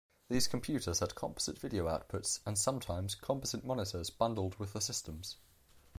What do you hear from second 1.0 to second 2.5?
composite video outputs,